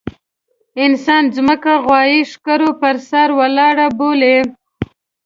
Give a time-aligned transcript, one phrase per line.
[0.85, 4.37] انسان ځمکه غوايي ښکرو پر سر ولاړه بولي.